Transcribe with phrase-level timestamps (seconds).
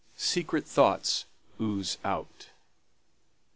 [0.17, 1.25] SECRET THOUGHTS
[1.61, 2.47] OOZE OUT.